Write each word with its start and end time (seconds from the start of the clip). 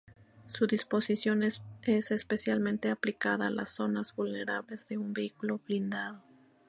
Su 0.47 0.65
disposición 0.65 1.43
es 1.43 1.61
especialmente 1.85 2.89
aplicada 2.89 3.45
a 3.45 3.49
las 3.51 3.69
zonas 3.69 4.15
vulnerables 4.15 4.87
de 4.87 4.97
un 4.97 5.13
vehículo 5.13 5.59
blindado. 5.59 6.23